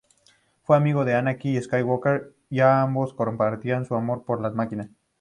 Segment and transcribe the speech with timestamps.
[0.63, 4.89] Fue amigo de Anakin Skywalker ya que ambos compartían su amor por las máquinas.